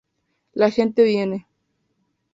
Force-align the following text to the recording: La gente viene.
La 0.55 0.71
gente 0.71 1.03
viene. 1.03 1.45